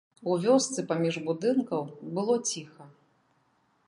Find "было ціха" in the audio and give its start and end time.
2.15-2.89